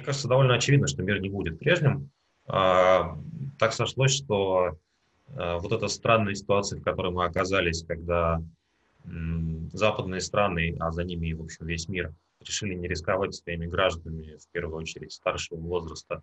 [0.00, 2.08] Мне кажется, довольно очевидно, что мир не будет прежним.
[2.46, 3.18] А,
[3.58, 4.78] так сошлось, что
[5.28, 8.42] а, вот эта странная ситуация, в которой мы оказались, когда
[9.72, 14.48] западные страны, а за ними, в общем, весь мир, решили не рисковать своими гражданами, в
[14.52, 16.22] первую очередь старшего возраста,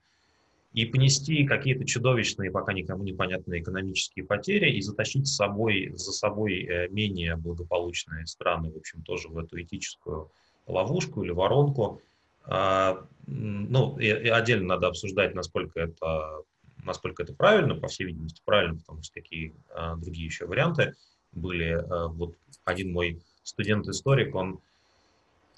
[0.74, 6.64] и понести какие-то чудовищные, пока никому непонятные экономические потери и затащить с собой, за собой
[6.64, 10.32] э, менее благополучные страны, в общем, тоже в эту этическую
[10.66, 12.02] ловушку или воронку.
[12.48, 16.44] А, ну, и, и отдельно надо обсуждать, насколько это,
[16.84, 20.96] насколько это правильно, по всей видимости, правильно, потому что такие а, другие еще варианты
[21.34, 21.74] были.
[21.74, 24.60] А, вот один мой студент-историк, он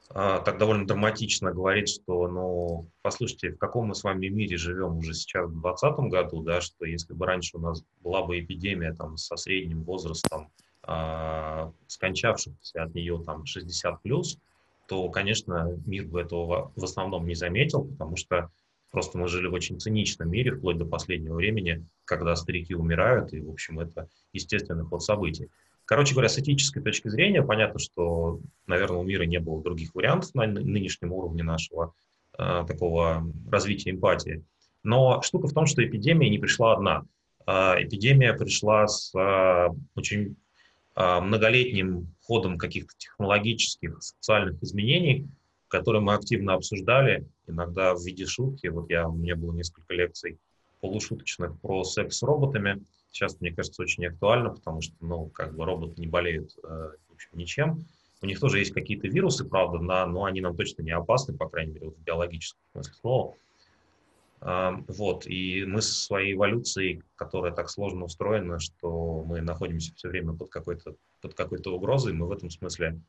[0.10, 4.98] а, так довольно драматично говорит, что, ну, послушайте, в каком мы с вами мире живем
[4.98, 8.94] уже сейчас в 2020 году, да, что если бы раньше у нас была бы эпидемия
[8.94, 10.52] там со средним возрастом
[10.88, 14.40] э, скончавшихся от нее там 60 плюс,
[14.90, 18.50] то, конечно, мир бы этого в основном не заметил, потому что
[18.92, 23.40] просто мы жили в очень циничном мире вплоть до последнего времени, когда старики умирают, и,
[23.40, 25.50] в общем, это естественный ход событий.
[25.86, 30.34] Короче говоря, с этической точки зрения понятно, что, наверное, у мира не было других вариантов
[30.34, 31.94] на нынешнем уровне нашего
[32.38, 34.44] э, такого развития эмпатии.
[34.84, 37.06] Но штука в том, что эпидемия не пришла одна.
[37.46, 40.36] Э, эпидемия пришла с э, очень
[41.00, 45.28] многолетним ходом каких-то технологических, социальных изменений,
[45.70, 48.68] которые мы активно обсуждали, иногда в виде шутки.
[48.68, 50.38] Вот я, у меня было несколько лекций
[50.82, 55.66] полушуточных про секс с роботами– сейчас, мне кажется, очень актуально, потому что, ну, как бы
[55.66, 57.86] роботы не болеют, э, в общем, ничем.
[58.22, 61.48] У них тоже есть какие-то вирусы, правда, на, но они нам точно не опасны, по
[61.48, 63.34] крайней мере, вот в биологическом смысле слова.
[64.42, 70.10] Э, вот, и мы со своей эволюцией, которая так сложно устроена, что мы находимся все
[70.10, 73.02] время под какой-то, под какой-то угрозой, мы в этом смысле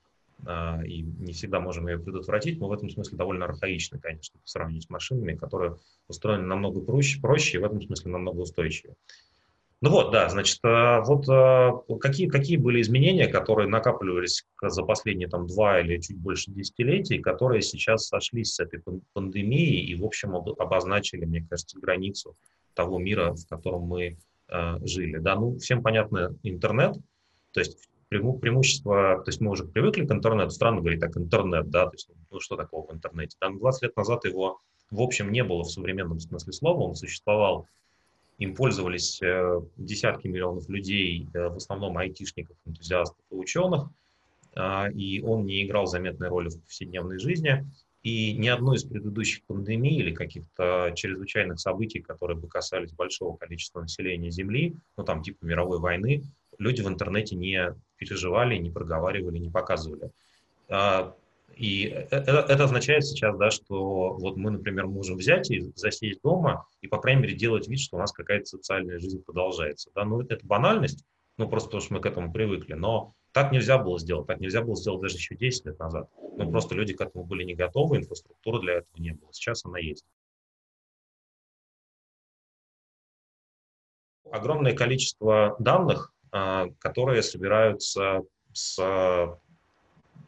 [0.46, 4.48] э, и не всегда можем ее предотвратить, мы в этом смысле довольно архаичны, конечно, по
[4.48, 5.76] сравнению с машинами, которые
[6.08, 8.96] устроены намного проще, проще и в этом смысле намного устойчивее.
[9.82, 15.28] Ну вот, да, значит, э, вот э, какие, какие были изменения, которые накапливались за последние
[15.28, 18.82] там два или чуть больше десятилетий, которые сейчас сошлись с этой
[19.14, 22.36] пандемией и, в общем, обозначили, мне кажется, границу
[22.74, 25.16] того мира, в котором мы э, жили.
[25.16, 26.96] Да, ну, всем понятно интернет,
[27.52, 27.78] то есть
[28.10, 32.10] преимущество, то есть мы уже привыкли к интернету, странно говорить так, интернет, да, то есть,
[32.30, 33.38] ну, что такого в интернете?
[33.40, 34.58] Там 20 лет назад его,
[34.90, 37.66] в общем, не было в современном смысле слова, он существовал
[38.40, 43.90] им пользовались э, десятки миллионов людей, э, в основном айтишников, энтузиастов и ученых,
[44.56, 47.66] а, и он не играл заметной роли в повседневной жизни.
[48.02, 53.82] И ни одной из предыдущих пандемий или каких-то чрезвычайных событий, которые бы касались большого количества
[53.82, 56.24] населения Земли, ну там типа мировой войны,
[56.58, 60.10] люди в интернете не переживали, не проговаривали, не показывали.
[61.56, 66.66] И это, это означает сейчас, да, что вот мы, например, можем взять и засесть дома
[66.80, 69.90] и, по крайней мере, делать вид, что у нас какая-то социальная жизнь продолжается.
[69.94, 70.04] Да?
[70.04, 71.04] Ну, это банальность,
[71.36, 74.62] ну, просто потому что мы к этому привыкли, но так нельзя было сделать, так нельзя
[74.62, 76.08] было сделать даже еще 10 лет назад.
[76.36, 79.32] Ну, просто люди к этому были не готовы, инфраструктуры для этого не было.
[79.32, 80.04] Сейчас она есть.
[84.30, 88.22] Огромное количество данных, а, которые собираются
[88.52, 88.78] с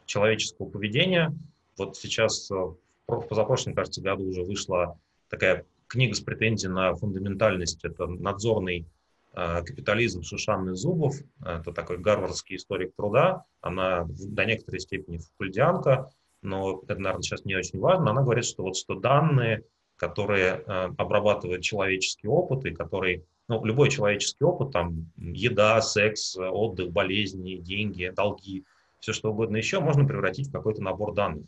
[0.05, 1.33] человеческого поведения.
[1.77, 4.97] Вот сейчас, э, в позапрошлом, кажется, году уже вышла
[5.29, 7.83] такая книга с претензией на фундаментальность.
[7.83, 8.85] Это надзорный
[9.33, 11.15] э, капитализм Шишанны Зубов.
[11.43, 13.45] Это такой гарвардский историк труда.
[13.61, 16.11] Она до некоторой степени факульдианка,
[16.41, 18.11] но это, наверное, сейчас не очень важно.
[18.11, 19.63] Она говорит, что вот что данные,
[19.95, 26.91] которые э, обрабатывают человеческий опыт и которые ну, любой человеческий опыт, там, еда, секс, отдых,
[26.91, 28.65] болезни, деньги, долги,
[29.03, 31.45] все что угодно еще, можно превратить в какой-то набор данных.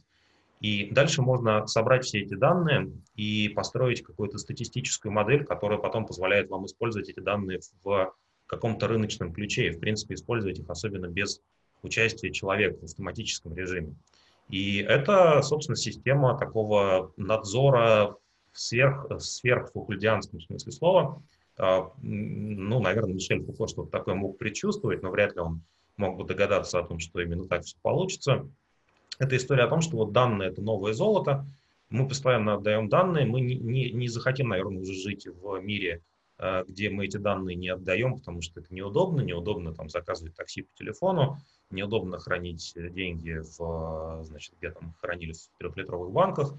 [0.60, 6.50] И дальше можно собрать все эти данные и построить какую-то статистическую модель, которая потом позволяет
[6.50, 8.14] вам использовать эти данные в
[8.46, 11.40] каком-то рыночном ключе и, в принципе, использовать их особенно без
[11.82, 13.96] участия человека в автоматическом режиме.
[14.50, 18.18] И это, собственно, система такого надзора
[18.52, 21.24] в сверх, сверхфакульдианском смысле слова.
[21.58, 25.62] А, ну, наверное, Мишель Фуко что-то такое мог предчувствовать, но вряд ли он
[25.98, 28.48] мог бы догадаться о том, что именно так все получится.
[29.20, 31.46] Это история о том, что вот данные– это новое золото,
[31.90, 36.02] мы постоянно отдаем данные, мы не, не, не захотим, наверное, уже жить в мире,
[36.40, 40.64] э, где мы эти данные не отдаем, потому что это неудобно, неудобно там заказывать такси
[40.64, 41.38] по телефону,
[41.70, 46.54] неудобно хранить деньги в, значит, где там хранили в трехлитровых банках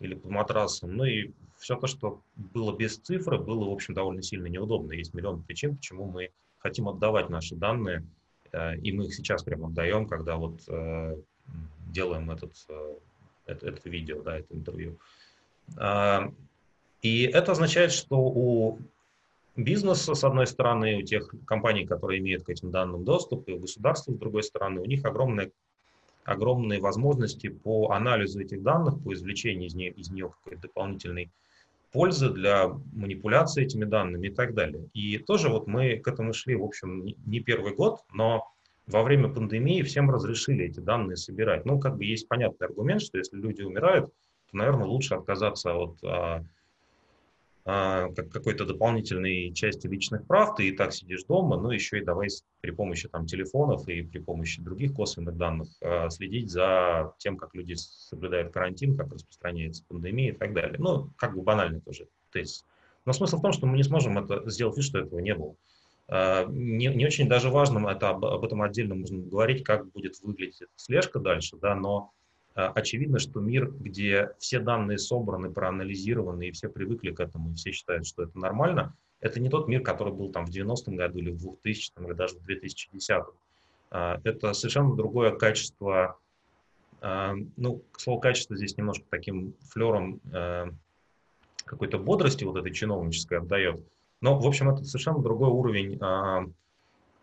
[0.00, 0.96] или под матрасом.
[0.96, 4.92] Ну и все то, что было без цифры, было, в общем, довольно сильно неудобно.
[4.92, 8.04] Есть миллион причин, почему мы хотим отдавать наши данные
[8.82, 11.16] и мы их сейчас прямо отдаем, когда вот э,
[11.86, 12.94] делаем этот, э,
[13.46, 14.98] это, это видео, да, это интервью.
[17.00, 18.78] И это означает, что у
[19.56, 23.58] бизнеса, с одной стороны, у тех компаний, которые имеют к этим данным доступ, и у
[23.58, 25.52] государства, с другой стороны, у них огромные,
[26.24, 31.30] огромные возможности по анализу этих данных, по извлечению из нее, из нее какой-то дополнительной
[31.94, 34.88] пользы для манипуляции этими данными и так далее.
[34.94, 38.50] И тоже вот мы к этому шли, в общем, не первый год, но
[38.88, 41.64] во время пандемии всем разрешили эти данные собирать.
[41.64, 44.06] Ну, как бы есть понятный аргумент, что если люди умирают,
[44.50, 46.44] то, наверное, лучше отказаться от а,
[47.64, 52.28] как какой-то дополнительной части личных прав, ты и так сидишь дома, но еще и давай
[52.60, 57.54] при помощи там, телефонов и при помощи других косвенных данных а, следить за тем, как
[57.54, 60.76] люди соблюдают карантин, как распространяется пандемия и так далее.
[60.78, 62.66] Ну, как бы банальный тоже тезис.
[63.06, 65.56] Но смысл в том, что мы не сможем это сделать вид, что этого не было.
[66.08, 70.20] А, не, не очень даже важно, это об, об этом отдельно можно говорить, как будет
[70.22, 72.23] выглядеть слежка дальше, да, но а,
[72.54, 77.72] очевидно, что мир, где все данные собраны, проанализированы, и все привыкли к этому, и все
[77.72, 81.30] считают, что это нормально, это не тот мир, который был там в 90-м году или
[81.30, 83.32] в 2000-м, или даже в 2010-м.
[83.90, 86.18] А, это совершенно другое качество,
[87.00, 90.20] а, ну, слово качество здесь немножко таким флером
[91.64, 93.82] какой-то бодрости вот этой чиновнической отдает.
[94.20, 95.98] Но, в общем, это совершенно другой уровень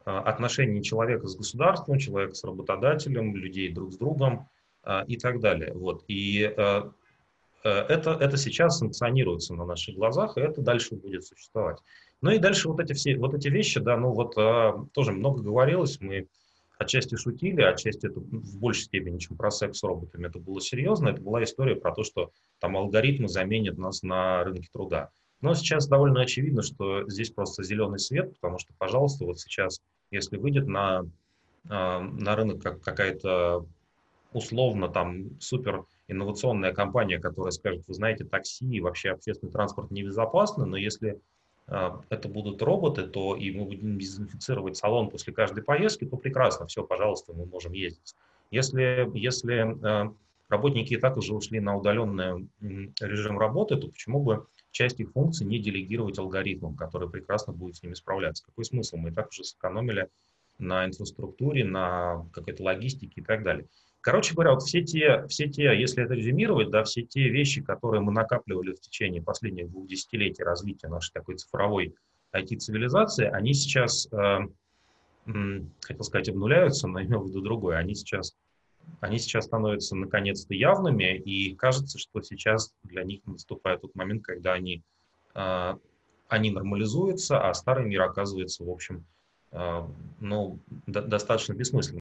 [0.04, 4.61] отношений человека с государством, человека с работодателем, людей друг с другом, а,
[5.08, 5.74] и так далее.
[5.74, 6.04] Вот.
[6.08, 6.82] И э,
[7.64, 11.78] э, это, это сейчас санкционируется на наших глазах, и это дальше будет существовать.
[12.22, 15.42] Ну и дальше вот эти все вот эти вещи, да, ну вот а, тоже много
[15.42, 16.28] говорилось, мы
[16.78, 21.10] отчасти шутили, отчасти это в большей степени, чем про секс с роботами, это было серьезно,
[21.10, 25.10] это была история про то, что там алгоритмы заменят нас на рынке труда.
[25.42, 29.82] Но сейчас довольно очевидно, что здесь просто зеленый свет, потому что, пожалуйста, вот сейчас,
[30.12, 31.04] если выйдет на,
[31.70, 33.66] а, на рынок как какая-то
[34.32, 40.66] условно там супер инновационная компания, которая скажет, вы знаете, такси и вообще общественный транспорт небезопасно,
[40.66, 41.20] но если
[41.68, 46.68] э, это будут роботы, то и мы будем дезинфицировать салон после каждой поездки, то прекрасно,
[46.68, 48.16] все, пожалуйста, мы можем ездить.
[48.52, 50.12] Если, если э,
[50.50, 55.48] работники и так уже ушли на удаленный режим работы, то почему бы часть их функций
[55.48, 58.46] не делегировать алгоритмам, которые прекрасно будут с ними справляться?
[58.46, 58.98] Какой смысл?
[58.98, 60.10] Мы и так уже сэкономили
[60.58, 63.68] на инфраструктуре, на какой-то логистике и так далее.
[64.02, 68.02] Короче говоря, вот все те, все те, если это резюмировать, да, все те вещи, которые
[68.02, 71.94] мы накапливали в течение последних двух десятилетий развития нашей такой цифровой
[72.34, 74.40] IT-цивилизации, они сейчас, э,
[75.82, 78.36] хотел сказать, обнуляются, но имел в виду другое, они сейчас,
[79.02, 84.54] они сейчас становятся наконец-то явными, и кажется, что сейчас для них наступает тот момент, когда
[84.54, 84.82] они,
[85.36, 85.76] э,
[86.28, 89.06] они нормализуются, а старый мир оказывается, в общем,
[89.52, 89.88] э,
[90.20, 92.01] ну, до, достаточно бессмысленным.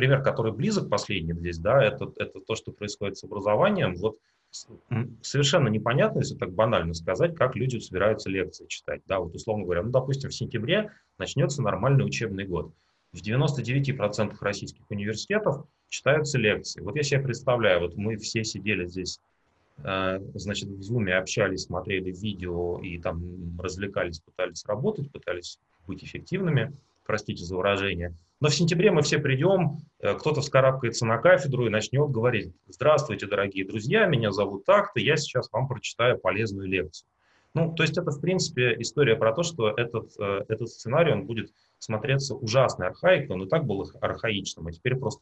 [0.00, 3.96] Пример, который близок последний здесь, да, это, это то, что происходит с образованием.
[3.96, 4.16] Вот
[5.20, 9.02] совершенно непонятно, если так банально сказать, как люди собираются лекции читать.
[9.06, 12.72] Да, вот условно говоря, ну, допустим, в сентябре начнется нормальный учебный год.
[13.12, 16.80] В 99% российских университетов читаются лекции.
[16.80, 19.20] Вот я себе представляю, вот мы все сидели здесь,
[19.84, 23.22] э, значит, в Zoom общались, смотрели видео и там
[23.60, 26.72] развлекались, пытались работать, пытались быть эффективными,
[27.04, 31.70] простите за выражение– но в сентябре мы все придем, э, кто-то вскарабкается на кафедру и
[31.70, 37.06] начнет говорить, здравствуйте, дорогие друзья, меня зовут так-то, я сейчас вам прочитаю полезную лекцию.
[37.52, 41.26] Ну, то есть это, в принципе, история про то, что этот, э, этот сценарий, он
[41.26, 45.20] будет смотреться ужасной архаикой, он и так был архаичным, а теперь просто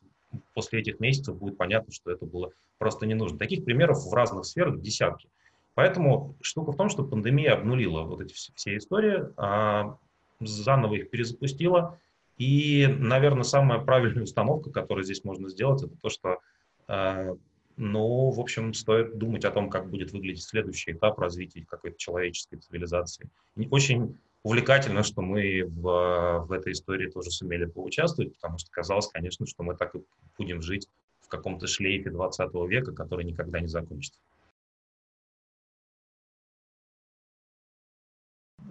[0.54, 3.38] после этих месяцев будет понятно, что это было просто не нужно.
[3.38, 5.28] Таких примеров в разных сферах десятки.
[5.75, 9.97] Поэтому штука в том, что пандемия обнулила вот эти все истории, а
[10.40, 11.99] заново их перезапустила,
[12.37, 16.38] и, наверное, самая правильная установка, которую здесь можно сделать, это то, что,
[16.87, 17.35] э,
[17.76, 22.59] ну, в общем, стоит думать о том, как будет выглядеть следующий этап развития какой-то человеческой
[22.59, 23.28] цивилизации.
[23.57, 29.09] И очень увлекательно, что мы в, в этой истории тоже сумели поучаствовать, потому что казалось,
[29.09, 30.00] конечно, что мы так и
[30.38, 30.87] будем жить
[31.21, 34.21] в каком-то шлейфе 20 века, который никогда не закончится.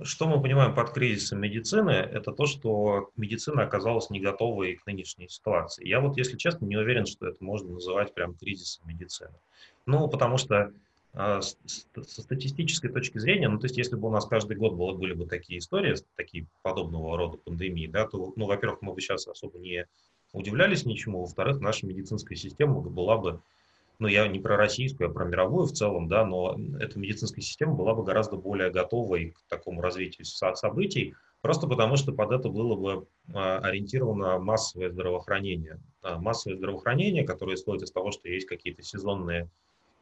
[0.03, 1.91] Что мы понимаем под кризисом медицины?
[1.91, 5.87] Это то, что медицина оказалась не готовой к нынешней ситуации.
[5.87, 9.33] Я вот, если честно, не уверен, что это можно называть прям кризисом медицины.
[9.85, 10.73] Ну, потому что
[11.13, 14.93] э, со статистической точки зрения, ну, то есть, если бы у нас каждый год было,
[14.93, 19.27] были бы такие истории, такие подобного рода пандемии, да, то, ну, во-первых, мы бы сейчас
[19.27, 19.87] особо не
[20.33, 23.41] удивлялись ничему, во-вторых, наша медицинская система была бы
[23.99, 27.73] ну, я не про российскую, а про мировую в целом, да, но эта медицинская система
[27.73, 32.75] была бы гораздо более готовой к такому развитию событий, Просто потому, что под это было
[32.75, 35.79] бы а, ориентировано массовое здравоохранение.
[36.01, 39.49] А, массовое здравоохранение, которое исходит из того, что есть какие-то сезонные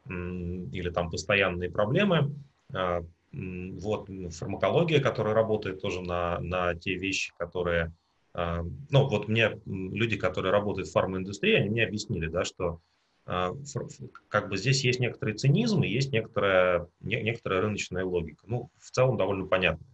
[0.08, 2.34] или там постоянные проблемы.
[2.72, 7.92] А, вот фармакология, которая работает тоже на, на те вещи, которые...
[8.34, 12.80] Ну, вот мне люди, которые работают в фармаиндустрии, они мне объяснили, да, что
[13.26, 18.44] как бы здесь есть некоторый цинизм и есть некоторая, некоторая рыночная логика.
[18.46, 19.84] Ну, в целом довольно понятно.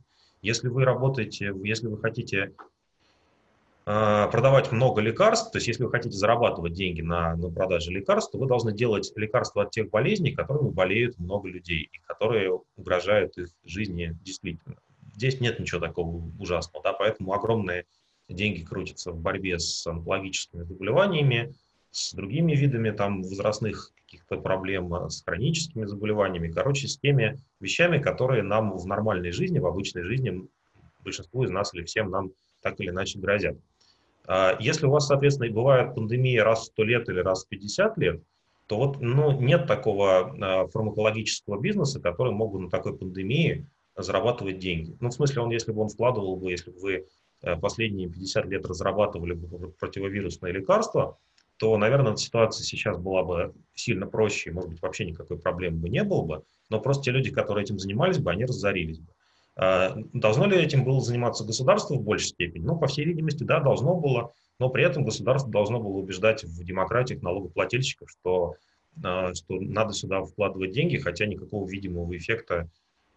[0.43, 2.53] Если вы работаете, если вы хотите
[3.85, 8.33] а, продавать много лекарств, то есть если вы хотите зарабатывать деньги на, на продаже лекарств,
[8.33, 13.39] то вы должны делать лекарства от тех болезней, которыми болеют много людей и которые угрожают
[13.39, 14.77] их жизни действительно.
[15.15, 17.87] Здесь нет ничего такого ужасного, да, поэтому огромные
[18.29, 21.55] деньги крутятся в борьбе с онкологическими заболеваниями,
[21.93, 27.99] с другими видами там возрастных каких-то проблем, а, с хроническими заболеваниями, короче, с теми вещами,
[27.99, 30.49] которые нам в нормальной жизни, в обычной жизни,
[31.05, 32.33] большинству из нас или всем нам
[32.63, 33.59] так или иначе грозят.
[34.27, 37.99] А, если у вас, соответственно, бывает пандемия раз в 100 лет или раз в 50
[37.99, 38.23] лет,
[38.67, 44.59] то вот ну, нет такого а, фармакологического бизнеса, который мог бы на такой пандемии зарабатывать
[44.59, 44.97] деньги.
[45.01, 47.07] Ну, в смысле, он, если бы он вкладывал бы, если бы вы
[47.43, 51.19] э, последние 50 лет разрабатывали бы противовирусное лекарство,
[51.63, 56.03] то, наверное, ситуация сейчас была бы сильно проще, может быть, вообще никакой проблемы бы не
[56.03, 59.13] было бы, но просто те люди, которые этим занимались бы, они разорились бы.
[59.55, 62.65] А, должно ли этим было заниматься государство в большей степени?
[62.65, 66.65] Ну, по всей видимости, да, должно было, но при этом государство должно было убеждать в
[66.65, 68.57] демократиях налогоплательщиков, что,
[69.05, 72.69] а, что надо сюда вкладывать деньги, хотя никакого видимого эффекта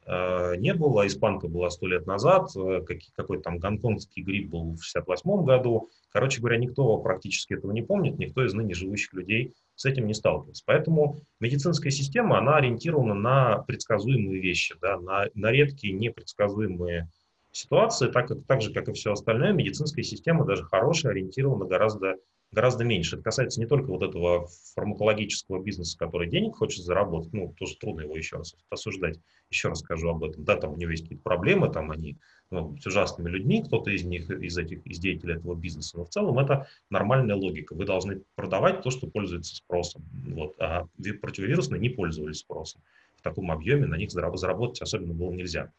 [0.08, 1.08] не было.
[1.08, 2.82] Испанка была сто лет назад, э,
[3.16, 5.90] какой-то там гонконгский грипп был в 68 году.
[6.12, 10.14] Короче говоря, никто практически этого не помнит, никто из ныне живущих людей с этим не
[10.14, 10.64] сталкивался.
[10.66, 17.10] Поэтому медицинская система, она ориентирована на предсказуемые вещи, да, на, на редкие непредсказуемые
[17.52, 22.16] ситуации, так, как, так же, как и все остальное, медицинская система, даже хорошая, ориентирована гораздо
[22.56, 23.16] гораздо меньше.
[23.16, 28.02] Это касается не только вот этого фармакологического бизнеса, который денег хочет заработать, ну, тоже трудно
[28.02, 29.20] его еще раз осуждать,
[29.50, 30.46] еще раз скажу об этом.
[30.46, 32.18] Да, там у него есть какие-то проблемы, там они
[32.50, 36.10] ну, с ужасными людьми, кто-то из них, из этих, из деятелей этого бизнеса, но в
[36.10, 37.76] целом это нормальная логика.
[37.76, 40.04] Вы должны продавать то, что пользуется спросом.
[40.14, 40.56] Вот.
[40.60, 40.88] А
[41.22, 42.82] противовирусные не пользовались спросом.
[43.18, 45.72] В таком объеме на них заработать особенно было нельзя.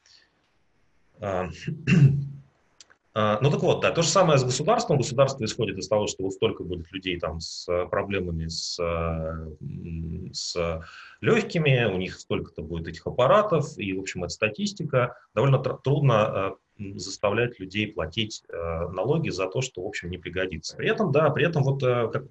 [3.18, 4.98] А, ну так вот, да, то же самое с государством.
[4.98, 10.32] Государство исходит из того, что вот столько будет людей там с э, проблемами с, э,
[10.34, 10.82] с
[11.22, 15.16] легкими, у них столько-то будет этих аппаратов, и, в общем, это статистика.
[15.34, 20.76] Довольно трудно э, заставлять людей платить налоги за то, что, в общем, не пригодится.
[20.76, 21.82] При этом, да, при этом вот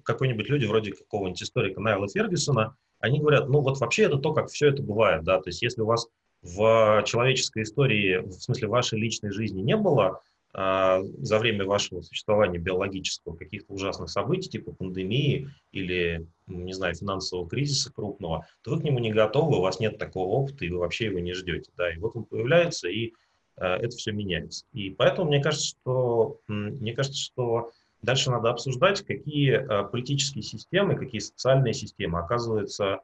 [0.04, 4.50] какой-нибудь люди вроде какого-нибудь историка Найла Фергюсона, они говорят, ну вот вообще это то, как
[4.50, 6.06] все это бывает, да, то есть если у вас
[6.42, 10.20] в человеческой истории, в смысле вашей личной жизни не было
[10.56, 17.92] за время вашего существования биологического каких-то ужасных событий, типа пандемии или, не знаю, финансового кризиса
[17.92, 21.06] крупного, то вы к нему не готовы, у вас нет такого опыта, и вы вообще
[21.06, 21.70] его не ждете.
[21.76, 21.92] Да?
[21.92, 23.12] И вот он появляется, и
[23.56, 24.64] а, это все меняется.
[24.72, 27.70] И поэтому мне кажется, что, мне кажется, что
[28.00, 33.00] дальше надо обсуждать, какие а, политические системы, какие социальные системы оказываются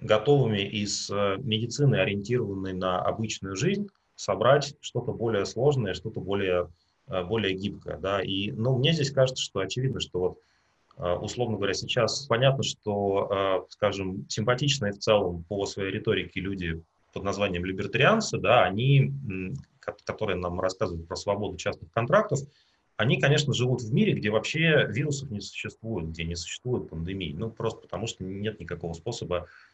[0.00, 6.70] готовыми из медицины, ориентированной на обычную жизнь, собрать что-то более сложное, что-то более
[7.06, 7.98] более гибкая.
[7.98, 8.22] Да?
[8.22, 10.38] И, ну, мне здесь кажется, что очевидно, что вот
[10.98, 16.82] э, условно говоря, сейчас понятно, что, э, скажем, симпатичные в целом по своей риторике люди
[17.12, 19.12] под названием либертарианцы, да, они,
[20.04, 22.40] которые нам рассказывают про свободу частных контрактов,
[22.96, 27.34] они, конечно, живут в мире, где вообще вирусов не существует, где не существует пандемии.
[27.36, 29.73] Ну, просто потому что нет никакого способа Э,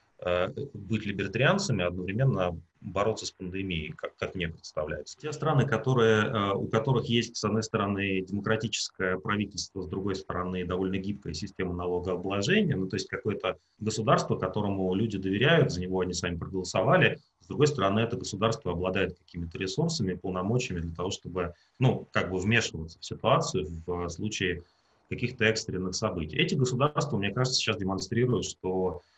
[0.75, 5.19] быть либертарианцами, одновременно бороться с пандемией, как, как мне представляется.
[5.19, 10.65] Те страны, которые, э, у которых есть, с одной стороны, демократическое правительство, с другой стороны,
[10.65, 16.15] довольно гибкая система налогообложения, ну, то есть какое-то государство, которому люди доверяют, за него они
[16.15, 22.09] сами проголосовали, с другой стороны, это государство обладает какими-то ресурсами, полномочиями для того, чтобы, ну,
[22.13, 24.63] как бы вмешиваться в ситуацию в случае
[25.11, 26.37] каких-то экстренных событий.
[26.37, 29.10] Эти государства, мне кажется, сейчас демонстрируют, что Э,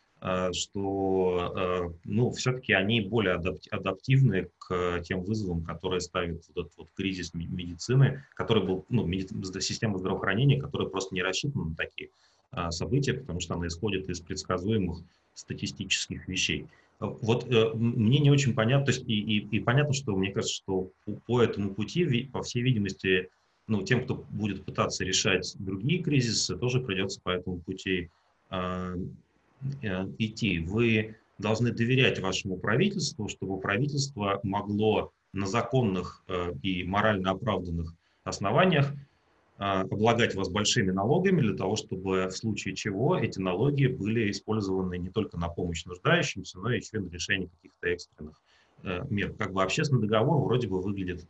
[0.53, 3.35] что э, ну, все-таки они более
[3.71, 9.11] адаптивны к тем вызовам, которые ставит вот этот вот кризис медицины, который был, ну,
[9.61, 12.11] система здравоохранения, которая просто не рассчитана на такие
[12.53, 14.99] а, события, потому что она исходит из предсказуемых
[15.35, 16.67] статистических вещей.
[17.01, 20.55] Вот э, мне не очень понятно, то есть и, и, и понятно, что мне кажется,
[20.55, 23.29] что по, по этому пути, по всей видимости,
[23.67, 28.11] ну, тем, кто будет пытаться решать другие кризисы, тоже придется по этому пути
[28.53, 28.95] Э,
[30.19, 30.59] идти.
[30.59, 36.25] Вы должны доверять вашему правительству, чтобы правительство могло на законных
[36.63, 38.93] и морально оправданных основаниях
[39.59, 45.11] облагать вас большими налогами для того, чтобы в случае чего эти налоги были использованы не
[45.11, 48.41] только на помощь нуждающимся, но еще и на решение каких-то экстренных
[49.11, 49.33] мер.
[49.35, 51.27] Как бы общественный договор вроде бы выглядит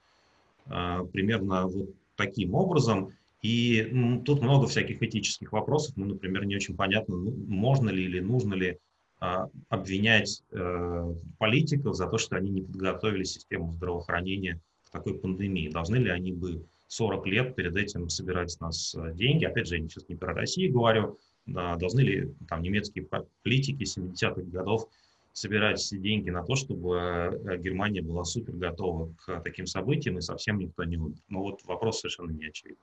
[0.65, 3.13] примерно вот таким образом.
[3.43, 5.97] И ну, тут много всяких этических вопросов.
[5.97, 8.79] Ну, например, не очень понятно, ну, можно ли или нужно ли
[9.19, 15.69] а, обвинять э, политиков за то, что они не подготовили систему здравоохранения к такой пандемии.
[15.69, 19.45] Должны ли они бы 40 лет перед этим собирать с нас э, деньги?
[19.45, 21.19] Опять же, я сейчас не про Россию говорю.
[21.45, 23.09] Да, должны ли там немецкие
[23.43, 24.89] политики 70-х годов
[25.33, 30.59] собирать деньги на то, чтобы э, Германия была супер готова к таким событиям, и совсем
[30.59, 31.19] никто не умер.
[31.29, 32.79] Но вот вопрос совершенно не очевиден.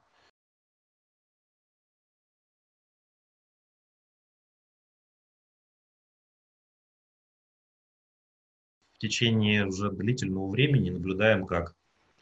[8.99, 11.73] В течение уже длительного времени наблюдаем, как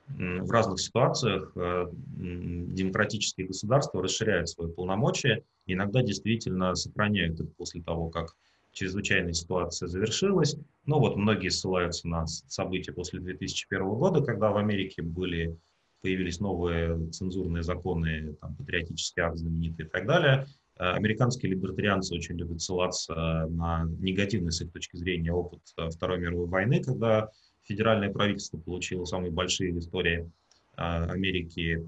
[0.09, 8.09] в разных ситуациях э, демократические государства расширяют свои полномочия, иногда действительно сохраняют их после того,
[8.09, 8.35] как
[8.73, 10.55] чрезвычайная ситуация завершилась.
[10.85, 15.57] Но вот многие ссылаются на события после 2001 года, когда в Америке были,
[16.03, 20.45] появились новые цензурные законы, там, патриотический акт знаменитый и так далее.
[20.79, 26.19] Э, американские либертарианцы очень любят ссылаться на негативный с их точки зрения опыт э, Второй
[26.19, 27.29] мировой войны, когда
[27.63, 30.29] федеральное правительство получило самые большие в истории
[30.77, 31.87] э, Америки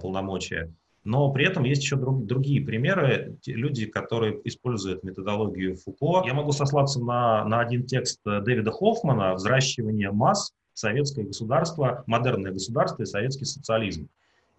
[0.00, 0.72] полномочия.
[1.04, 6.26] Но при этом есть еще друг, другие примеры, люди, которые используют методологию Фуко.
[6.26, 10.52] Я могу сослаться на, на один текст Дэвида Хоффмана «Взращивание масс.
[10.74, 14.08] Советское государство, модерное государство и советский социализм».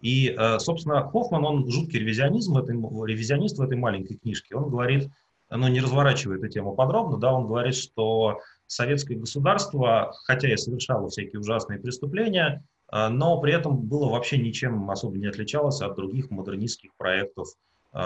[0.00, 4.56] И, э, собственно, Хоффман, он жуткий ревизионизм, этой, ревизионист в этой маленькой книжке.
[4.56, 5.10] Он говорит,
[5.50, 11.08] ну, не разворачивает эту тему подробно, да, он говорит, что советское государство, хотя и совершало
[11.08, 16.30] всякие ужасные преступления, э, но при этом было вообще ничем особо не отличалось от других
[16.30, 17.48] модернистских проектов
[17.92, 17.98] э,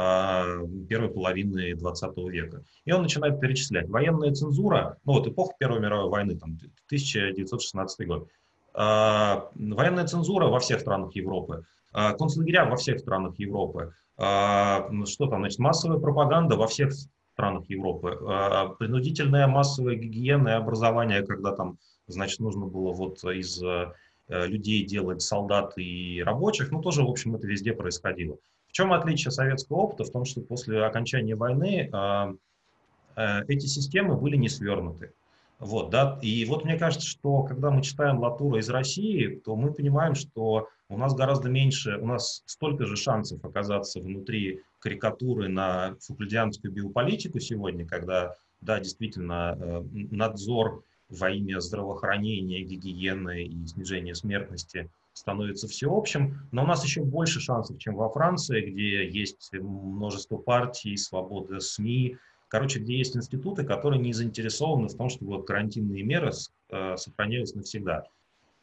[0.89, 2.65] первой половины 20 века.
[2.87, 3.89] И он начинает перечислять.
[3.89, 8.29] Военная цензура, ну вот эпоха Первой мировой войны, там, 1916 год.
[8.77, 11.65] Военная цензура во всех странах Европы.
[11.95, 13.95] А, концлагеря во всех странах Европы.
[14.17, 16.93] А, ну, что там, значит, массовая пропаганда во всех
[17.35, 18.19] странах Европы.
[18.29, 21.79] А, принудительная массовая гигиена и образование, когда там,
[22.09, 23.93] значит, нужно было вот из э,
[24.29, 28.39] людей делать солдат и рабочих, ну, тоже, в общем, это везде происходило.
[28.67, 30.03] В чем отличие советского опыта?
[30.03, 35.13] В том, что после окончания войны э, эти системы были не свернуты.
[35.61, 39.73] Вот, да, и вот мне кажется, что когда мы читаем Латура из России, то мы
[39.73, 45.97] понимаем, что у нас гораздо меньше, у нас столько же шансов оказаться внутри карикатуры на
[46.01, 54.91] фукульдианскую биополитику сегодня, когда, да, действительно, э, надзор во имя здравоохранения, гигиены и снижения смертности
[55.13, 60.97] становится всеобщим, но у нас еще больше шансов, чем во Франции, где есть множество партий,
[60.97, 62.19] свобода СМИ,
[62.49, 66.33] короче, где есть институты, которые не заинтересованы в том, чтобы карантинные меры
[66.71, 68.05] э, сохранялись навсегда.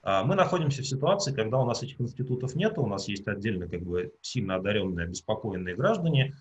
[0.04, 3.68] А, мы находимся в ситуации, когда у нас этих институтов нет, у нас есть отдельно
[3.68, 6.36] как бы сильно одаренные, обеспокоенные граждане,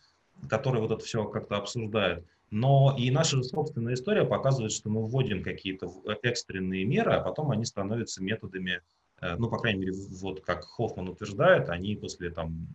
[0.49, 2.25] которые вот это все как-то обсуждают.
[2.51, 5.89] Но и наша собственная история показывает, что мы вводим какие-то
[6.23, 8.81] экстренные меры, а потом они становятся методами,
[9.21, 12.67] э, ну, по крайней мере, вот как Хоффман утверждает, они после там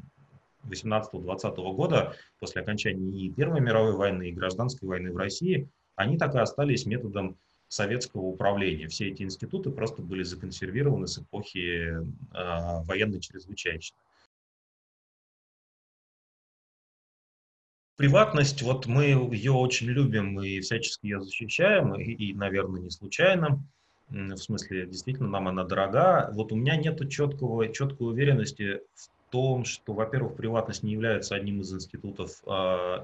[0.70, 6.36] 18-20 года, после окончания и Первой мировой войны, и гражданской войны в России, они так
[6.36, 8.88] и остались методом советского управления.
[8.88, 12.04] Все эти институты просто были законсервированы с эпохи э,
[12.84, 13.96] военной чрезвычайности.
[17.98, 23.64] Приватность, вот мы ее очень любим и всячески ее защищаем, и, и наверное, не случайно.
[24.10, 26.30] В смысле, действительно, нам она дорога.
[26.34, 31.62] Вот у меня нет четкого, четкой уверенности в том, что, во-первых, приватность не является одним
[31.62, 32.50] из институтов э,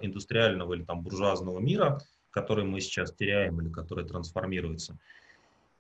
[0.02, 2.00] индустриального или там буржуазного мира,
[2.32, 4.98] который мы сейчас теряем или который трансформируется.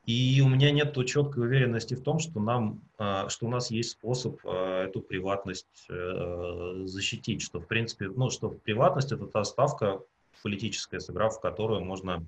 [0.06, 3.92] И у меня нет четкой уверенности в том, что, нам, а, что у нас есть
[3.92, 10.02] способ а, эту приватность э, защитить, что в принципе, ну, что приватность это та ставка
[10.42, 12.26] политическая, сыграв в которую можно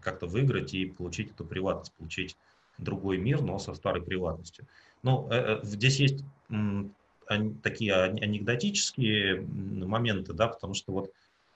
[0.00, 2.36] как-то выиграть и получить эту приватность, получить
[2.78, 4.66] другой мир, но со старой приватностью.
[5.02, 6.24] Ну, э, э, здесь есть
[7.62, 11.12] такие анекдотические моменты, да, потому что вот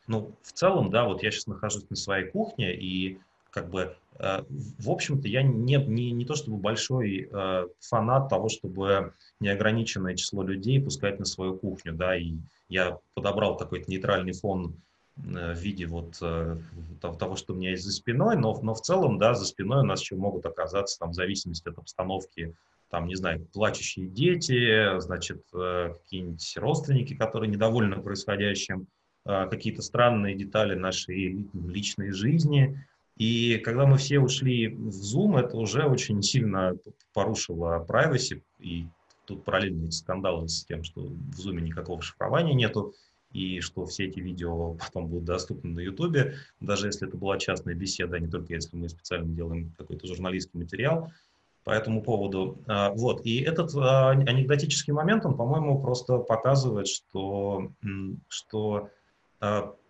[0.07, 3.19] ну, в целом, да, вот я сейчас нахожусь на своей кухне, и
[3.51, 4.43] как бы, э,
[4.79, 10.43] в общем-то, я не, не, не то чтобы большой э, фанат того, чтобы неограниченное число
[10.43, 12.35] людей пускать на свою кухню, да, и
[12.69, 14.75] я подобрал какой-то нейтральный фон
[15.17, 19.35] в виде вот того, что у меня есть за спиной, но, но в целом, да,
[19.35, 22.57] за спиной у нас еще могут оказаться, там, в зависимости от обстановки,
[22.91, 28.89] там, не знаю, плачущие дети, значит, какие-нибудь родственники, которые недовольны происходящим,
[29.25, 32.79] какие-то странные детали нашей личной жизни,
[33.17, 36.77] и когда мы все ушли в Zoom, это уже очень сильно
[37.13, 38.43] порушило privacy.
[38.59, 38.87] И
[39.25, 42.93] тут параллельно эти скандалы с тем, что в Zoom никакого шифрования нету,
[43.33, 47.75] и что все эти видео потом будут доступны на YouTube, даже если это была частная
[47.75, 51.11] беседа, а не только если мы специально делаем какой-то журналистский материал
[51.65, 52.59] по этому поводу.
[52.67, 53.25] А, вот.
[53.25, 57.73] И этот а, анекдотический момент, он, по-моему, просто показывает, что,
[58.29, 58.89] что а,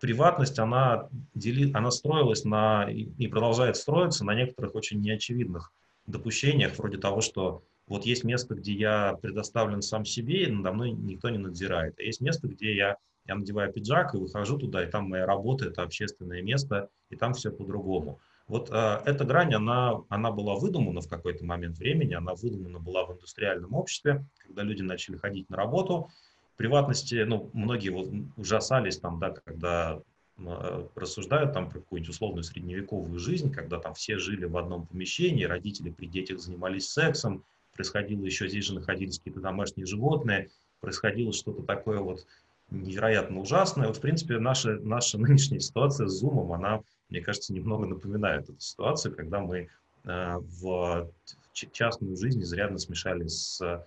[0.00, 5.72] приватность, она, дели, она строилась на, и продолжает строиться на некоторых очень неочевидных
[6.06, 10.92] допущениях, вроде того, что вот есть место, где я предоставлен сам себе, и надо мной
[10.92, 11.98] никто не надзирает.
[11.98, 15.66] А есть место, где я, я надеваю пиджак и выхожу туда, и там моя работа,
[15.66, 18.20] это общественное место, и там все по-другому.
[18.46, 23.04] Вот э, эта грань, она, она была выдумана в какой-то момент времени, она выдумана была
[23.06, 26.10] в индустриальном обществе, когда люди начали ходить на работу,
[26.56, 30.00] приватности, ну, многие вот ужасались там, да, когда
[30.38, 35.44] э, рассуждают там про какую-нибудь условную средневековую жизнь, когда там все жили в одном помещении,
[35.44, 41.62] родители при детях занимались сексом, происходило еще, здесь же находились какие-то домашние животные, происходило что-то
[41.62, 42.26] такое вот
[42.70, 43.88] невероятно ужасное.
[43.88, 48.60] Вот, в принципе, наша, наша нынешняя ситуация с Zoom, она, мне кажется, немного напоминает эту
[48.60, 49.68] ситуацию, когда мы
[50.04, 51.10] э, в
[51.52, 53.84] частную жизнь изрядно смешали с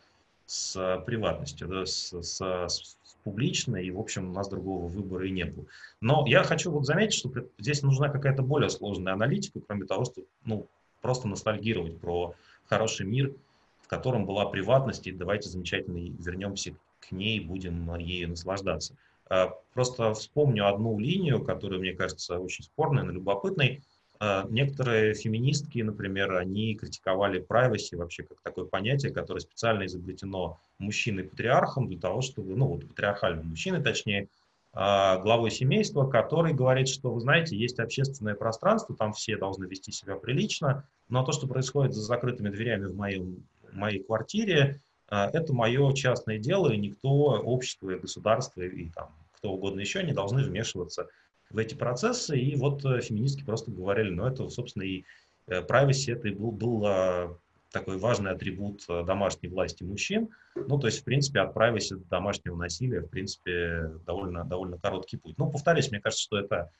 [0.47, 5.31] с приватностью, да, с, с, с публичной, и, в общем, у нас другого выбора и
[5.31, 5.65] не было.
[5.99, 7.29] Но я хочу вот заметить, что
[7.59, 10.67] здесь нужна какая-то более сложная аналитика, кроме того, что ну,
[11.01, 12.33] просто ностальгировать про
[12.65, 13.33] хороший мир,
[13.81, 18.95] в котором была приватность, и давайте замечательно вернемся к ней, будем ею наслаждаться.
[19.29, 23.83] А, просто вспомню одну линию, которая, мне кажется, очень спорной, но любопытной.
[24.19, 31.87] А, некоторые феминистки, например, они критиковали privacy вообще как такое понятие, которое специально изобретено мужчиной-патриархом
[31.87, 34.27] для того, чтобы, ну вот патриархальным мужчиной, точнее,
[34.73, 39.91] а, главой семейства, который говорит, что, вы знаете, есть общественное пространство, там все должны вести
[39.91, 45.53] себя прилично, но то, что происходит за закрытыми дверями в моем, моей квартире, а, это
[45.53, 50.43] мое частное дело, и никто, общество и государство и там кто угодно еще не должны
[50.43, 51.07] вмешиваться
[51.49, 55.05] в эти процессы, и вот э, феминистки просто говорили, ну это, собственно, и
[55.47, 57.37] э, privacy, это и был, был а,
[57.71, 60.29] такой важный атрибут э, домашней власти мужчин.
[60.55, 65.17] Ну, то есть, в принципе, от privacy до домашнего насилия, в принципе, довольно, довольно короткий
[65.17, 65.37] путь.
[65.37, 66.71] Ну, повторюсь, мне кажется, что это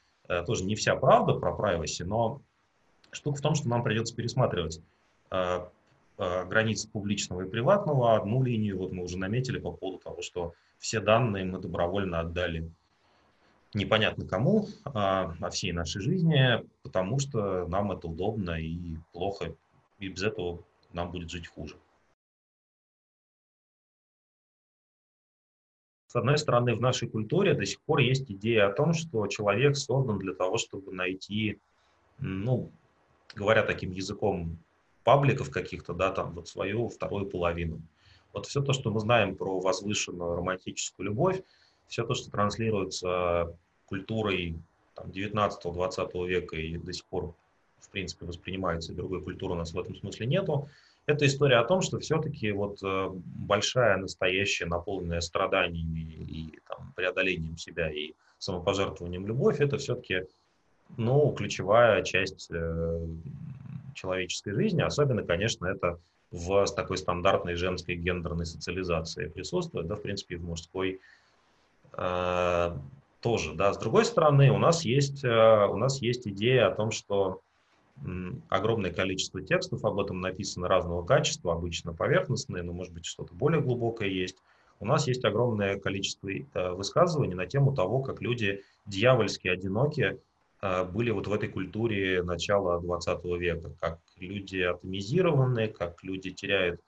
[0.46, 2.42] тоже не вся правда про privacy, но
[3.12, 4.82] штука в том, что нам придется пересматривать
[6.18, 8.18] границы публичного и приватного.
[8.18, 12.70] Одну линию вот мы уже наметили по поводу того, что все данные мы добровольно отдали
[13.78, 19.56] непонятно кому, а, о всей нашей жизни, потому что нам это удобно и плохо,
[20.00, 21.78] и без этого нам будет жить хуже.
[26.08, 29.76] С одной стороны, в нашей культуре до сих пор есть идея о том, что человек
[29.76, 31.60] создан для того, чтобы найти,
[32.18, 32.72] ну,
[33.36, 34.58] говоря таким языком
[35.04, 37.82] пабликов каких-то, да, там вот свою вторую половину.
[38.34, 41.42] Вот все то, что мы знаем про возвышенную романтическую любовь,
[41.88, 44.56] все то, что транслируется культурой
[44.96, 47.34] 19-20 века и до сих пор,
[47.80, 50.70] в принципе, воспринимается, другой культуры у нас в этом смысле нету,
[51.08, 57.58] это история о том, что все-таки вот э, большая, настоящая, наполненная страданиями и там, преодолением
[57.58, 60.24] себя и самопожертвованием любовь, это все-таки
[60.98, 63.08] ну, ключевая часть э,
[63.94, 64.82] человеческой жизни.
[64.82, 65.98] Особенно, конечно, это
[66.32, 71.00] в такой стандартной женской гендерной социализации присутствует, да, в принципе, в мужской
[71.94, 72.78] э,
[73.22, 73.74] тоже, да.
[73.74, 77.42] С другой стороны, у нас есть, э, у нас есть идея о том, что
[78.50, 83.62] огромное количество текстов об этом написано разного качества, обычно поверхностные, но, может быть, что-то более
[83.62, 84.38] глубокое есть.
[84.80, 90.20] У нас есть огромное количество э, высказываний на тему того, как люди дьявольски одиноки
[90.62, 96.80] э, были вот в этой культуре начала 20 века, как люди атомизированы, как люди теряют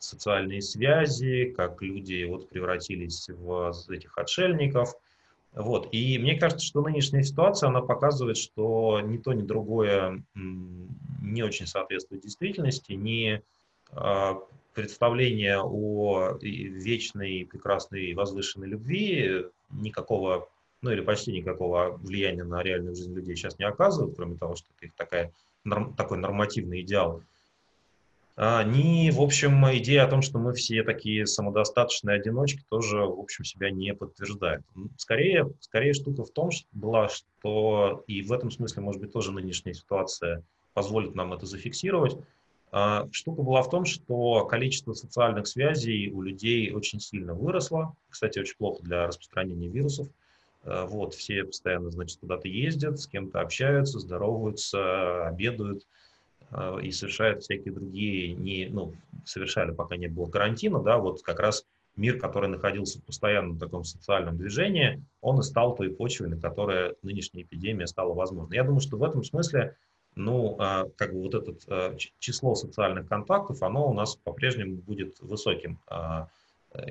[0.00, 4.94] социальные связи, как люди вот превратились в этих отшельников–
[5.52, 5.88] вот.
[5.92, 11.66] И мне кажется, что нынешняя ситуация, она показывает, что ни то, ни другое не очень
[11.66, 13.42] соответствует действительности, ни
[13.90, 14.38] а,
[14.74, 20.48] представление о вечной, прекрасной, возвышенной любви никакого,
[20.82, 24.68] ну или почти никакого влияния на реальную жизнь людей сейчас не оказывают, кроме того, что
[24.76, 25.32] это их такая,
[25.96, 27.22] такой нормативный идеал.
[28.40, 33.18] А, ни, в общем, идея о том, что мы все такие самодостаточные одиночки, тоже, в
[33.18, 34.62] общем, себя не подтверждает.
[34.96, 39.32] Скорее, скорее штука в том, что была, что и в этом смысле, может быть, тоже
[39.32, 42.16] нынешняя ситуация позволит нам это зафиксировать.
[42.70, 47.96] А, штука была в том, что количество социальных связей у людей очень сильно выросло.
[48.08, 50.06] Кстати, очень плохо для распространения вирусов.
[50.62, 55.88] А, вот, все постоянно, значит, куда-то ездят, с кем-то общаются, здороваются, обедают–
[56.82, 61.64] и совершают всякие другие, не, ну, совершали, пока не было карантина, да, вот как раз
[61.96, 66.94] мир, который находился в постоянном таком социальном движении, он и стал той почвой, на которой
[67.02, 68.56] нынешняя эпидемия стала возможной.
[68.56, 69.76] Я думаю, что в этом смысле,
[70.14, 75.18] ну, а, как бы вот это э, число социальных контактов, оно у нас по-прежнему будет
[75.20, 75.78] высоким.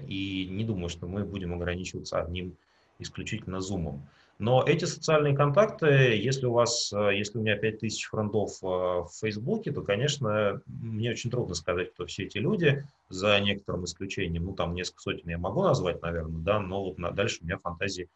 [0.08, 2.58] И не думаю, что мы будем ограничиваться одним
[3.00, 4.08] исключительно зумом.
[4.40, 9.10] Но эти социальные контакты, если у вас, э, если у меня 5000 френдов э, в
[9.20, 14.46] Фейсбуке, то, конечно, мне очень трудно сказать, кто все эти люди, за некоторым исключением.
[14.46, 17.58] Ну, там несколько сотен я могу назвать, наверное, да, но вот на, дальше у меня
[17.58, 18.10] фантазии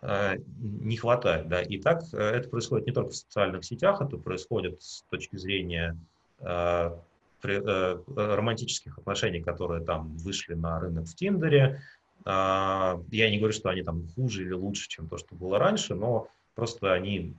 [0.00, 1.60] э, не хватает, да.
[1.60, 5.98] И так э, это происходит не только в социальных сетях, это происходит с точки зрения
[6.40, 6.96] э,
[7.42, 11.82] при, э, романтических отношений, которые там вышли на рынок в Тиндере,
[12.24, 16.28] я не говорю, что они там хуже или лучше, чем то, что было раньше, но
[16.54, 17.34] просто они,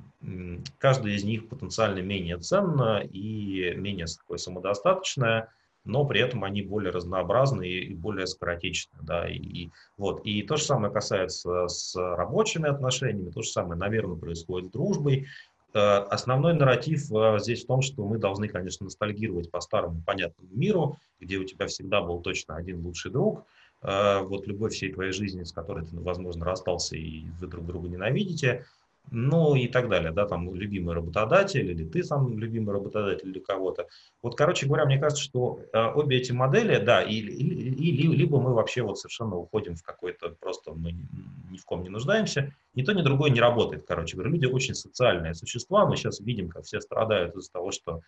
[0.77, 5.49] каждая из них потенциально менее ценна и менее такое самодостаточная,
[5.85, 9.01] но при этом они более разнообразные и более скоротечные.
[9.01, 10.21] Да, и, и, вот.
[10.25, 15.27] и то же самое касается с рабочими отношениями, то же самое, наверное, происходит с дружбой.
[15.73, 20.49] Э, основной нарратив э, здесь в том, что мы должны, конечно, ностальгировать по старому понятному
[20.53, 25.11] миру, где у тебя всегда был точно один лучший друг– а, вот любовь всей твоей
[25.11, 28.65] жизни, с которой ты, возможно, расстался и вы друг друга ненавидите,
[29.11, 33.87] ну и так далее, да, там любимый работодатель, или ты сам любимый работодатель или кого-то.
[34.21, 38.39] Вот, короче говоря, мне кажется, что э, обе эти модели, да, и, и, и, либо
[38.39, 42.83] мы вообще вот совершенно уходим в какой-то, просто мы ни в ком не нуждаемся, ни
[42.83, 44.31] то, ни другое не работает, короче говоря.
[44.31, 48.01] Люди очень социальные существа, мы сейчас видим, как все страдают из-за того, что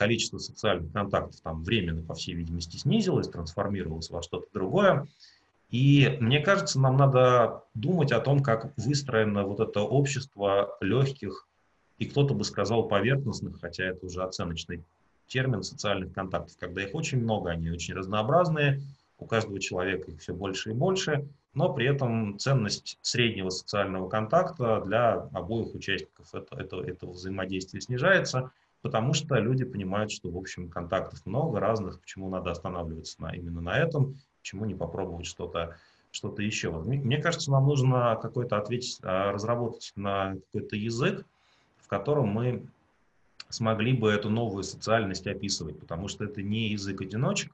[0.00, 5.06] количество социальных контактов там временно, по всей видимости, снизилось, трансформировалось во что-то другое.
[5.68, 11.46] И мне кажется, нам надо думать о том, как выстроено вот это общество легких,
[11.98, 14.82] и кто-то бы сказал поверхностных, хотя это уже оценочный
[15.26, 18.80] термин социальных контактов, когда их очень много, они очень разнообразные,
[19.18, 24.80] у каждого человека их все больше и больше, но при этом ценность среднего социального контакта
[24.80, 28.50] для обоих участников это, это, этого взаимодействия снижается,
[28.82, 33.60] потому что люди понимают, что, в общем, контактов много разных, почему надо останавливаться на, именно
[33.60, 35.76] на этом, почему не попробовать что-то
[36.12, 36.72] что-то еще.
[36.72, 41.24] Мне кажется, нам нужно какой-то ответить, а, разработать на какой-то язык,
[41.78, 42.66] в котором мы
[43.48, 47.52] смогли бы эту новую социальность описывать, потому что это не язык одиночек,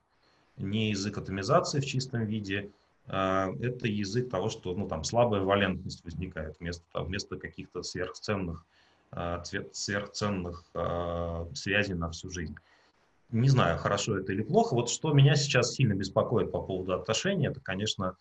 [0.56, 2.70] не язык атомизации в чистом виде,
[3.08, 8.64] а, это язык того, что ну, там слабая валентность возникает вместо, вместо каких-то сверхценных
[9.12, 12.54] сверхценных э, связей на всю жизнь.
[13.30, 14.74] Не знаю, хорошо это или плохо.
[14.74, 18.16] Вот что меня сейчас сильно беспокоит по поводу отношений, это, конечно,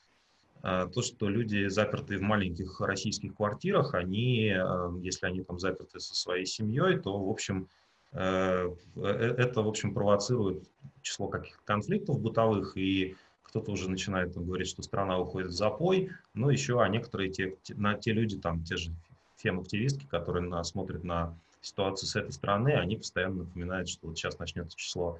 [0.63, 4.53] э, то, что люди, запертые в маленьких российских квартирах, они,
[5.01, 7.67] если они там заперты со своей семьей, то, в общем,
[8.13, 10.63] это, в общем, провоцирует
[11.01, 13.17] число каких-то конфликтов бытовых, и
[13.55, 17.55] кто-то уже начинает там, говорить, что страна уходит в запой, но еще, а некоторые те,
[17.63, 18.91] те, на, те люди, там, те же
[19.37, 24.37] фем-активистки, которые на, смотрят на ситуацию с этой стороны, они постоянно напоминают, что вот сейчас
[24.39, 25.19] начнется число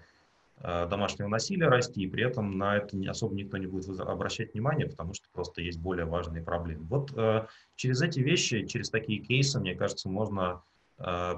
[0.59, 4.53] э, домашнего насилия расти, и при этом на это не, особо никто не будет обращать
[4.53, 6.85] внимание, потому что просто есть более важные проблемы.
[6.85, 10.61] Вот э, через эти вещи, через такие кейсы, мне кажется, можно
[10.99, 11.35] э,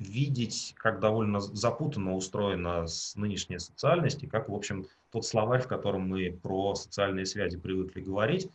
[0.00, 6.08] видеть, как довольно запутанно устроена нынешняя социальность, и как, в общем, тот словарь, в котором
[6.08, 8.48] мы про социальные связи привыкли говорить,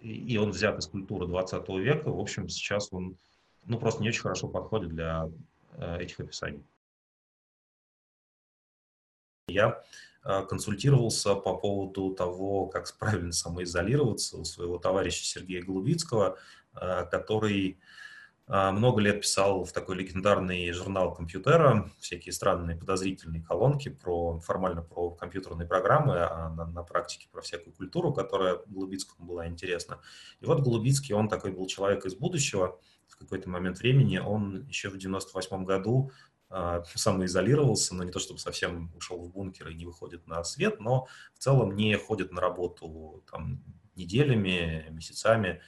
[0.00, 3.18] и он взят из культуры 20 века, в общем, сейчас он
[3.64, 5.28] ну, просто не очень хорошо подходит для
[5.74, 6.64] э, этих описаний.
[9.48, 9.82] Я
[10.24, 16.38] э, консультировался по поводу того, как правильно самоизолироваться у своего товарища Сергея Голубицкого,
[16.74, 17.78] э, который
[18.50, 25.10] много лет писал в такой легендарный журнал компьютера, всякие странные подозрительные колонки про, формально про
[25.10, 30.00] компьютерные программы, а на, на практике про всякую культуру, которая Голубицкому была интересна.
[30.40, 34.88] И вот Голубицкий, он такой был человек из будущего, в какой-то момент времени, он еще
[34.88, 36.10] в 98 году
[36.50, 40.80] э, самоизолировался, но не то чтобы совсем ушел в бункер и не выходит на свет,
[40.80, 43.62] но в целом не ходит на работу там,
[43.94, 45.60] неделями, месяцами,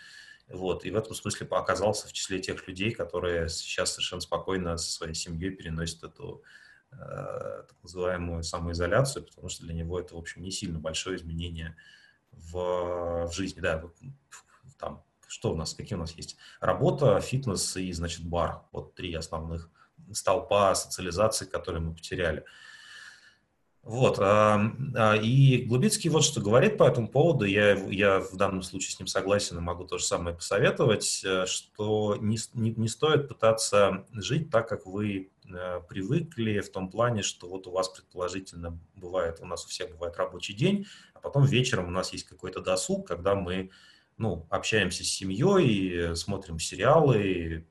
[0.48, 4.90] вот, и в этом смысле оказался в числе тех людей, которые сейчас совершенно спокойно со
[4.90, 6.42] своей семьей переносят эту
[6.90, 11.74] так называемую самоизоляцию, потому что для него это, в общем, не сильно большое изменение
[12.32, 13.60] в, в жизни.
[13.60, 13.82] Да,
[14.78, 16.36] там, что у нас, какие у нас есть?
[16.60, 18.62] Работа, фитнес и, значит, бар.
[18.72, 19.70] Вот три основных
[20.12, 22.44] столпа социализации, которые мы потеряли.
[23.82, 24.18] Вот.
[24.20, 24.70] А,
[25.20, 29.08] и Глубицкий вот что говорит по этому поводу, я, я в данном случае с ним
[29.08, 34.50] согласен и могу то же самое посоветовать, э, что не, не, не стоит пытаться жить
[34.50, 39.46] так, как вы э, привыкли, в том плане, что вот у вас предположительно бывает, у
[39.46, 43.34] нас у всех бывает рабочий день, а потом вечером у нас есть какой-то досуг, когда
[43.34, 43.70] мы
[44.16, 47.66] ну, общаемся с семьей, смотрим сериалы,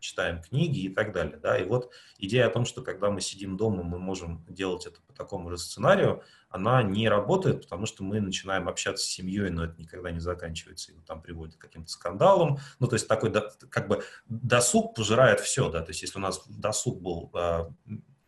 [0.00, 1.38] читаем книги и так далее.
[1.38, 1.58] Да?
[1.58, 5.12] И вот идея о том, что когда мы сидим дома, мы можем делать это по
[5.12, 9.74] такому же сценарию, она не работает, потому что мы начинаем общаться с семьей, но это
[9.78, 12.58] никогда не заканчивается, и там приводит к каким-то скандалам.
[12.78, 13.32] Ну, то есть такой,
[13.70, 17.70] как бы, досуг пожирает все, да, то есть если у нас досуг был а,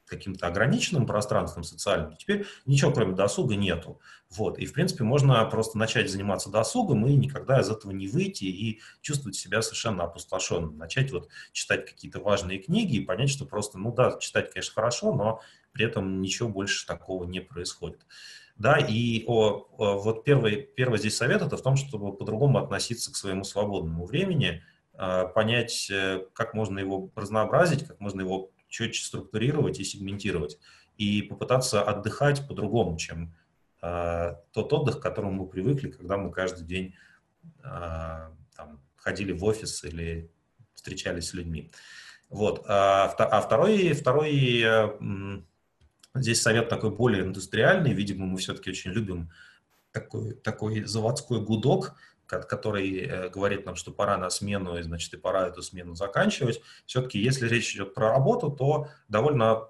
[0.09, 4.01] каким-то ограниченным пространством социальным, теперь ничего кроме досуга нету.
[4.31, 4.59] Вот.
[4.59, 8.81] И, в принципе, можно просто начать заниматься досугом и никогда из этого не выйти и
[9.01, 10.77] чувствовать себя совершенно опустошенным.
[10.77, 15.15] Начать вот читать какие-то важные книги и понять, что просто, ну да, читать, конечно, хорошо,
[15.15, 15.41] но
[15.73, 18.01] при этом ничего больше такого не происходит.
[18.57, 23.13] Да, и о, о, вот первый, первый здесь совет это в том, чтобы по-другому относиться
[23.13, 29.05] к своему свободному времени, э, понять, э, как можно его разнообразить, как можно его четче
[29.05, 30.59] структурировать и сегментировать,
[30.97, 33.35] и попытаться отдыхать по-другому, чем
[33.83, 36.95] э, тот отдых, к которому мы привыкли, когда мы каждый день
[37.65, 40.31] э, там, ходили в офис или
[40.75, 41.71] встречались с людьми.
[42.29, 42.65] Вот.
[42.69, 45.41] А, а второй, второй э,
[46.15, 49.31] здесь совет такой более индустриальный, видимо, мы все-таки очень любим
[49.93, 51.95] такой, такой заводской гудок,
[52.29, 56.61] который э, говорит нам, что пора на смену, и значит, и пора эту смену заканчивать.
[56.87, 59.69] Все-таки, если речь идет про работу, то довольно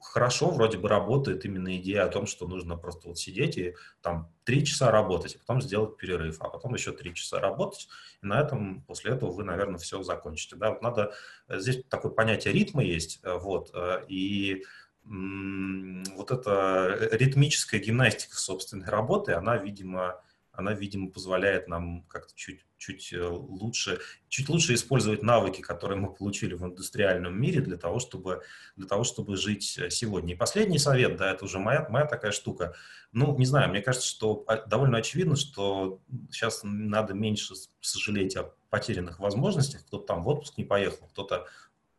[0.00, 4.30] хорошо вроде бы работает именно идея о том, что нужно просто вот сидеть и там
[4.44, 7.88] три часа работать, а потом сделать перерыв, а потом еще три часа работать,
[8.22, 10.56] и на этом, после этого вы, наверное, все закончите.
[10.56, 11.14] Да, вот надо,
[11.48, 13.74] э, здесь такое понятие ритма есть, э, вот,
[14.08, 14.64] и
[15.06, 20.22] вот эта ритмическая гимнастика собственной работы, она, видимо,
[20.56, 26.14] она, видимо, позволяет нам как-то чуть, чуть э, лучше, чуть лучше использовать навыки, которые мы
[26.14, 28.42] получили в индустриальном мире для того, чтобы,
[28.76, 30.34] для того, чтобы жить э, сегодня.
[30.34, 32.74] И последний совет, да, это уже моя, моя такая штука.
[33.12, 38.54] Ну, не знаю, мне кажется, что а, довольно очевидно, что сейчас надо меньше сожалеть о
[38.70, 39.84] потерянных возможностях.
[39.86, 41.46] Кто-то там в отпуск не поехал, кто-то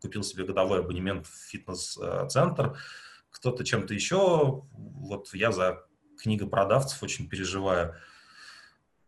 [0.02, 2.78] купил себе годовой абонемент в фитнес-центр,
[3.32, 4.64] кто-то чем-то еще.
[4.72, 5.86] Вот я за
[6.18, 7.96] книгопродавцев очень переживаю.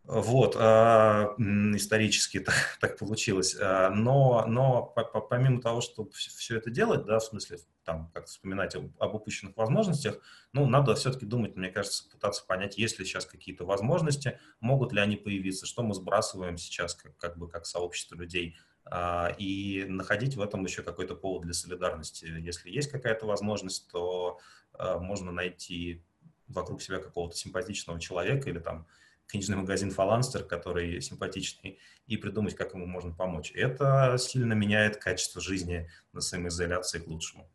[0.08, 3.58] Вот, а, исторически так, так получилось.
[3.60, 4.82] А, но, но
[5.30, 9.58] помимо того, чтобы все это делать, да, в смысле, там, как вспоминать об, об упущенных
[9.58, 10.20] возможностях,
[10.54, 15.02] ну, надо все-таки думать, мне кажется, пытаться понять, есть ли сейчас какие-то возможности, могут ли
[15.02, 20.38] они появиться, что мы сбрасываем сейчас, как, как бы, как сообщество людей, а, и находить
[20.38, 22.24] в этом еще какой-то повод для солидарности.
[22.24, 24.40] Если есть какая-то возможность, то
[24.80, 26.04] можно найти
[26.48, 28.88] вокруг себя какого-то симпатичного человека или там
[29.28, 33.52] книжный магазин «Фаланстер», который симпатичный, и придумать, как ему можно помочь.
[33.54, 37.52] Это сильно меняет качество жизни на самоизоляции к лучшему.